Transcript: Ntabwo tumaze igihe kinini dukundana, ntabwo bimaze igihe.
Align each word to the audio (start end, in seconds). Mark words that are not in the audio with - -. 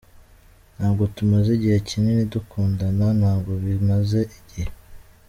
Ntabwo 0.75 1.03
tumaze 1.15 1.49
igihe 1.57 1.77
kinini 1.87 2.23
dukundana, 2.33 3.05
ntabwo 3.19 3.51
bimaze 3.63 4.19
igihe. 4.37 4.71